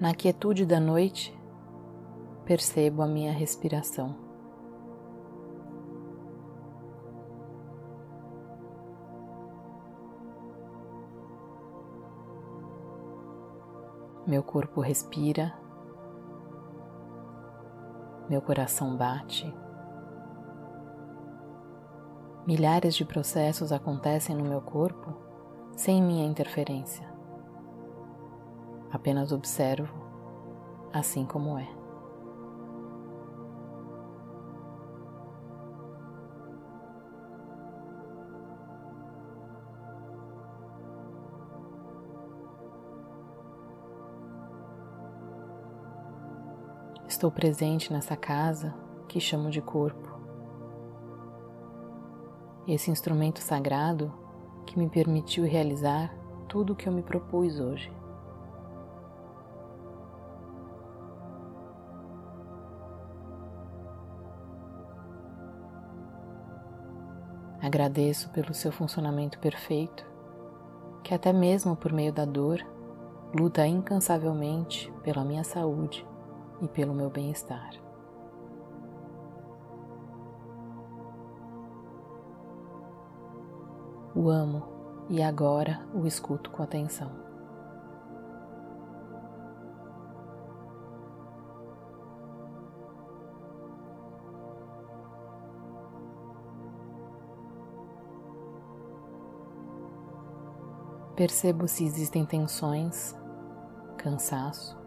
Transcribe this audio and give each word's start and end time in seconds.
Na 0.00 0.14
quietude 0.14 0.64
da 0.64 0.78
noite, 0.78 1.36
percebo 2.44 3.02
a 3.02 3.06
minha 3.06 3.32
respiração. 3.32 4.14
Meu 14.24 14.40
corpo 14.44 14.80
respira, 14.80 15.52
meu 18.30 18.40
coração 18.40 18.96
bate. 18.96 19.52
Milhares 22.46 22.94
de 22.94 23.04
processos 23.04 23.72
acontecem 23.72 24.36
no 24.36 24.44
meu 24.44 24.60
corpo 24.60 25.12
sem 25.76 26.00
minha 26.00 26.24
interferência. 26.24 27.17
Apenas 28.90 29.32
observo 29.32 29.92
assim 30.92 31.24
como 31.24 31.58
é. 31.58 31.68
Estou 47.06 47.32
presente 47.32 47.92
nessa 47.92 48.16
casa 48.16 48.72
que 49.08 49.18
chamo 49.18 49.50
de 49.50 49.60
corpo. 49.60 50.08
Esse 52.66 52.90
instrumento 52.90 53.40
sagrado 53.40 54.12
que 54.64 54.78
me 54.78 54.88
permitiu 54.88 55.44
realizar 55.44 56.14
tudo 56.46 56.74
o 56.74 56.76
que 56.76 56.88
eu 56.88 56.92
me 56.92 57.02
propus 57.02 57.58
hoje. 57.58 57.97
Agradeço 67.68 68.30
pelo 68.30 68.54
seu 68.54 68.72
funcionamento 68.72 69.38
perfeito, 69.38 70.02
que 71.04 71.12
até 71.12 71.34
mesmo 71.34 71.76
por 71.76 71.92
meio 71.92 72.10
da 72.10 72.24
dor, 72.24 72.66
luta 73.38 73.66
incansavelmente 73.66 74.90
pela 75.02 75.22
minha 75.22 75.44
saúde 75.44 76.02
e 76.62 76.66
pelo 76.66 76.94
meu 76.94 77.10
bem-estar. 77.10 77.72
O 84.16 84.30
amo 84.30 84.62
e 85.10 85.22
agora 85.22 85.86
o 85.92 86.06
escuto 86.06 86.50
com 86.50 86.62
atenção. 86.62 87.27
Percebo 101.18 101.66
se 101.66 101.84
existem 101.84 102.24
tensões, 102.24 103.12
cansaço, 103.96 104.78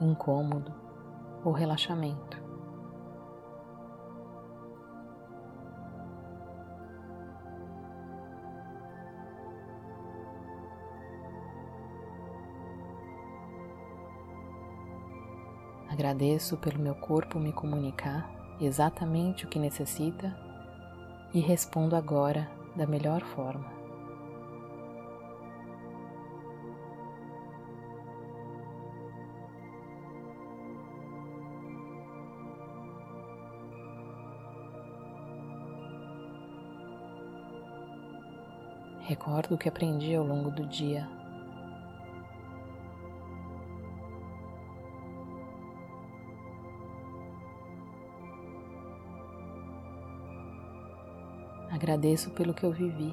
incômodo 0.00 0.72
ou 1.44 1.52
relaxamento. 1.52 2.42
Agradeço 15.86 16.56
pelo 16.56 16.78
meu 16.78 16.94
corpo 16.94 17.38
me 17.38 17.52
comunicar 17.52 18.56
exatamente 18.58 19.44
o 19.44 19.48
que 19.50 19.58
necessita 19.58 20.34
e 21.34 21.40
respondo 21.40 21.94
agora 21.94 22.50
da 22.74 22.86
melhor 22.86 23.20
forma. 23.20 23.81
Recordo 39.04 39.56
o 39.56 39.58
que 39.58 39.68
aprendi 39.68 40.14
ao 40.14 40.24
longo 40.24 40.48
do 40.48 40.64
dia. 40.64 41.08
Agradeço 51.68 52.30
pelo 52.30 52.54
que 52.54 52.64
eu 52.64 52.70
vivi. 52.70 53.12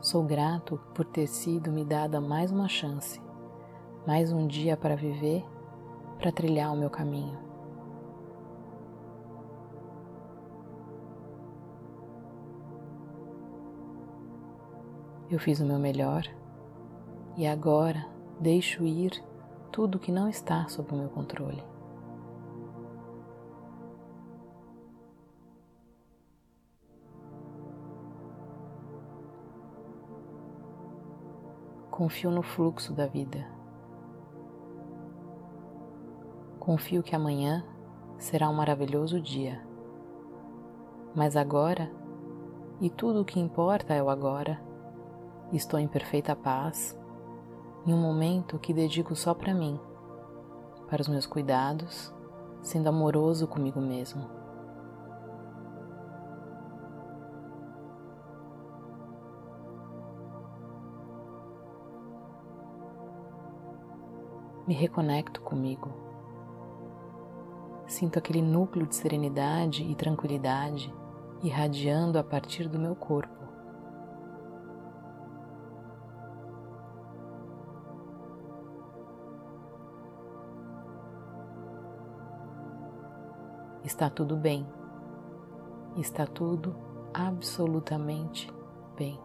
Sou 0.00 0.24
grato 0.24 0.80
por 0.94 1.04
ter 1.04 1.26
sido 1.26 1.70
me 1.70 1.84
dada 1.84 2.22
mais 2.22 2.50
uma 2.50 2.68
chance, 2.68 3.20
mais 4.06 4.32
um 4.32 4.46
dia 4.46 4.78
para 4.78 4.96
viver, 4.96 5.44
para 6.18 6.32
trilhar 6.32 6.72
o 6.72 6.76
meu 6.76 6.88
caminho. 6.88 7.51
Eu 15.32 15.38
fiz 15.38 15.60
o 15.60 15.64
meu 15.64 15.78
melhor 15.78 16.24
e 17.38 17.46
agora 17.46 18.06
deixo 18.38 18.84
ir 18.84 19.12
tudo 19.70 19.98
que 19.98 20.12
não 20.12 20.28
está 20.28 20.68
sob 20.68 20.92
o 20.92 20.94
meu 20.94 21.08
controle. 21.08 21.64
Confio 31.90 32.30
no 32.30 32.42
fluxo 32.42 32.92
da 32.92 33.06
vida. 33.06 33.48
Confio 36.60 37.02
que 37.02 37.16
amanhã 37.16 37.64
será 38.18 38.50
um 38.50 38.54
maravilhoso 38.54 39.18
dia. 39.18 39.66
Mas 41.14 41.38
agora, 41.38 41.90
e 42.82 42.90
tudo 42.90 43.22
o 43.22 43.24
que 43.24 43.40
importa 43.40 43.94
é 43.94 44.02
o 44.02 44.10
agora, 44.10 44.71
Estou 45.52 45.78
em 45.78 45.86
perfeita 45.86 46.34
paz, 46.34 46.98
em 47.86 47.92
um 47.92 48.00
momento 48.00 48.58
que 48.58 48.72
dedico 48.72 49.14
só 49.14 49.34
para 49.34 49.52
mim, 49.52 49.78
para 50.88 51.02
os 51.02 51.08
meus 51.08 51.26
cuidados, 51.26 52.10
sendo 52.62 52.88
amoroso 52.88 53.46
comigo 53.46 53.78
mesmo. 53.78 54.30
Me 64.66 64.72
reconecto 64.72 65.42
comigo. 65.42 65.92
Sinto 67.86 68.18
aquele 68.18 68.40
núcleo 68.40 68.86
de 68.86 68.96
serenidade 68.96 69.82
e 69.82 69.94
tranquilidade 69.94 70.90
irradiando 71.42 72.18
a 72.18 72.24
partir 72.24 72.68
do 72.68 72.78
meu 72.78 72.96
corpo. 72.96 73.51
Está 83.92 84.08
tudo 84.08 84.36
bem. 84.36 84.66
Está 85.98 86.24
tudo 86.24 86.74
absolutamente 87.12 88.50
bem. 88.96 89.20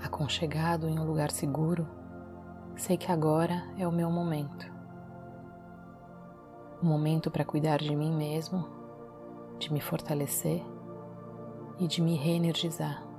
Aconchegado 0.00 0.88
em 0.88 0.96
um 0.96 1.04
lugar 1.04 1.32
seguro, 1.32 1.88
sei 2.76 2.96
que 2.96 3.10
agora 3.10 3.64
é 3.76 3.84
o 3.84 3.90
meu 3.90 4.12
momento. 4.12 4.72
O 6.80 6.86
momento 6.86 7.32
para 7.32 7.44
cuidar 7.44 7.80
de 7.80 7.96
mim 7.96 8.14
mesmo, 8.14 8.64
de 9.58 9.72
me 9.72 9.80
fortalecer 9.80 10.64
e 11.80 11.88
de 11.88 12.00
me 12.00 12.14
reenergizar. 12.14 13.09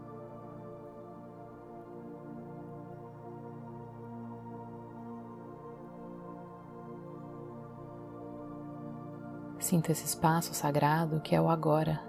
Sinta 9.62 9.92
esse 9.92 10.06
espaço 10.06 10.56
sagrado 10.56 11.22
que 11.22 11.36
é 11.36 11.40
o 11.40 11.48
agora. 11.48 12.02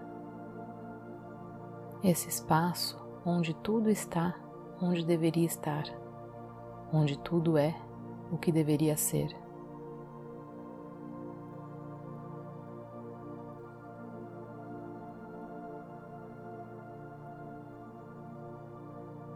Esse 2.02 2.30
espaço 2.30 2.98
onde 3.26 3.52
tudo 3.54 3.90
está 3.90 4.34
onde 4.80 5.04
deveria 5.04 5.44
estar, 5.44 5.84
onde 6.90 7.18
tudo 7.18 7.58
é 7.58 7.76
o 8.32 8.38
que 8.38 8.50
deveria 8.50 8.96
ser. 8.96 9.28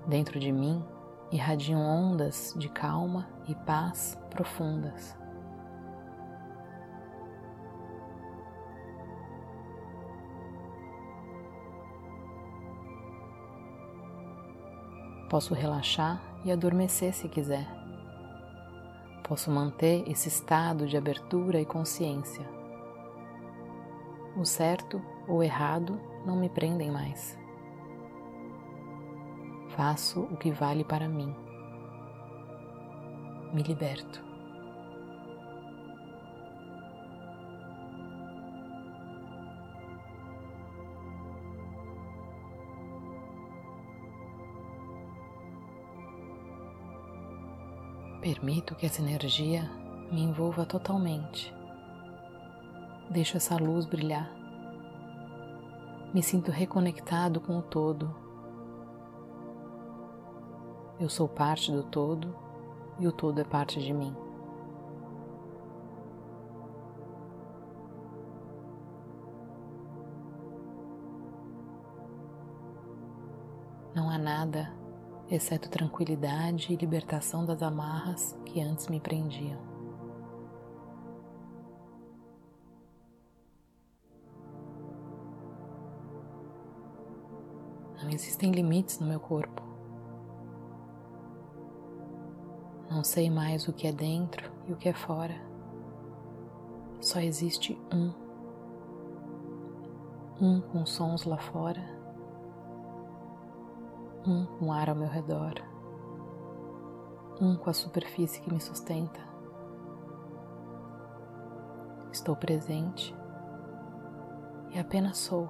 Dentro 0.09 0.41
de 0.41 0.51
mim 0.51 0.83
irradiam 1.31 1.81
ondas 1.81 2.55
de 2.57 2.71
calma 2.71 3.29
e 3.47 3.55
paz 3.55 4.19
profundas. 4.31 5.26
Posso 15.29 15.55
relaxar 15.55 16.23
e 16.45 16.53
adormecer 16.53 17.13
se 17.13 17.29
quiser. 17.29 17.67
Posso 19.25 19.51
manter 19.51 20.09
esse 20.09 20.29
estado 20.29 20.87
de 20.87 20.97
abertura 20.97 21.61
e 21.61 21.65
consciência. 21.65 22.49
O 24.37 24.45
certo 24.45 25.03
ou 25.27 25.43
errado 25.43 26.01
não 26.25 26.37
me 26.37 26.49
prendem 26.49 26.91
mais. 26.91 27.37
Faço 29.71 30.21
o 30.21 30.37
que 30.37 30.53
vale 30.53 30.85
para 30.85 31.09
mim. 31.09 31.35
Me 33.53 33.63
liberto. 33.63 34.26
Permito 48.27 48.75
que 48.75 48.85
essa 48.85 49.01
energia 49.01 49.71
me 50.11 50.21
envolva 50.21 50.67
totalmente. 50.67 51.55
Deixo 53.09 53.37
essa 53.37 53.55
luz 53.57 53.87
brilhar. 53.87 54.29
Me 56.13 56.21
sinto 56.25 56.51
reconectado 56.51 57.41
com 57.41 57.57
o 57.57 57.63
todo 57.63 58.13
eu 60.99 61.09
sou 61.09 61.29
parte 61.29 61.71
do 61.71 61.85
todo 61.85 62.35
e 62.99 63.07
o 63.07 63.13
todo 63.13 63.41
é 63.41 63.45
parte 63.45 63.81
de 63.81 63.93
mim. 63.93 64.13
Não 73.95 74.11
há 74.11 74.19
nada 74.19 74.76
exceto 75.31 75.69
tranquilidade 75.69 76.73
e 76.73 76.77
libertação 76.77 77.45
das 77.45 77.63
amarras 77.63 78.37
que 78.45 78.61
antes 78.61 78.89
me 78.89 79.01
prendiam. 79.01 79.59
Não 88.03 88.11
existem 88.11 88.53
limites 88.53 89.01
no 89.01 89.07
meu 89.07 89.19
corpo. 89.19 89.63
Não 92.89 93.03
sei 93.03 93.29
mais 93.29 93.67
o 93.67 93.73
que 93.73 93.89
é 93.89 93.93
dentro 93.93 94.49
e 94.69 94.73
o 94.73 94.77
que 94.77 94.89
é 94.89 94.93
fora. 94.93 95.35
Só 97.01 97.19
existe 97.21 97.77
um. 97.93 98.13
Um 100.41 100.61
com 100.61 100.87
sons 100.87 101.25
lá 101.25 101.37
fora. 101.37 101.96
Um 104.29 104.45
com 104.45 104.73
ar 104.73 104.91
ao 104.91 104.97
meu 104.97 105.09
redor. 105.09 105.55
Um 107.41 107.55
com 107.55 107.71
a 107.71 107.73
superfície 107.73 108.41
que 108.41 108.53
me 108.53 108.61
sustenta. 108.61 109.21
Estou 112.11 112.35
presente 112.35 113.15
e 114.71 114.81
apenas 114.81 115.19
sou. 115.19 115.49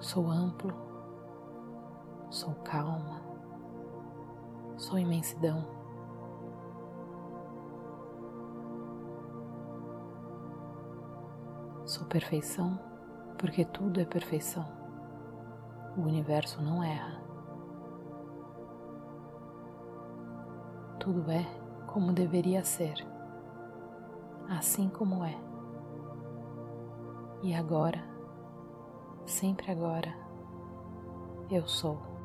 Sou 0.00 0.28
amplo, 0.28 0.74
sou 2.30 2.52
calma, 2.56 3.22
sou 4.76 4.98
imensidão. 4.98 5.64
Sou 11.84 12.04
perfeição 12.08 12.76
porque 13.38 13.64
tudo 13.64 14.00
é 14.00 14.04
perfeição. 14.04 14.85
O 15.96 16.02
universo 16.02 16.60
não 16.60 16.84
erra. 16.84 17.22
Tudo 21.00 21.30
é 21.30 21.46
como 21.86 22.12
deveria 22.12 22.62
ser, 22.62 23.06
assim 24.48 24.88
como 24.88 25.24
é. 25.24 25.34
E 27.42 27.54
agora, 27.54 28.04
sempre 29.24 29.70
agora, 29.70 30.14
eu 31.50 31.66
sou. 31.66 32.15